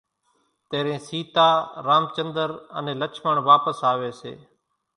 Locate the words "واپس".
3.49-3.79